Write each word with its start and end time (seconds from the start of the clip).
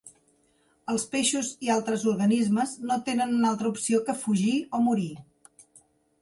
Els 0.93 1.03
peixos 1.11 1.51
i 1.67 1.69
altres 1.73 2.05
organismes 2.11 2.73
no 2.93 2.97
tenen 3.11 3.37
una 3.37 3.51
altra 3.53 3.71
opció 3.75 4.01
que 4.09 4.17
fugir 4.25 4.51
o 4.79 4.83
morir. 4.89 5.13